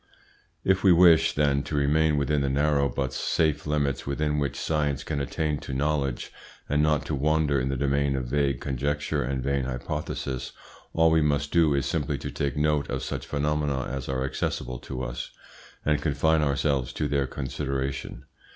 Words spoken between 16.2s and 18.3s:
ourselves to their consideration.